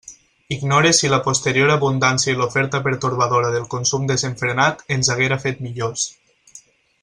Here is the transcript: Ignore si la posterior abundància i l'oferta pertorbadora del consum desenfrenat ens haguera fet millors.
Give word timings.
Ignore 0.55 0.93
si 0.99 1.09
la 1.13 1.19
posterior 1.27 1.73
abundància 1.73 2.33
i 2.35 2.39
l'oferta 2.39 2.81
pertorbadora 2.87 3.53
del 3.57 3.69
consum 3.75 4.09
desenfrenat 4.13 4.83
ens 4.97 5.13
haguera 5.17 5.39
fet 5.45 5.63
millors. 5.69 6.11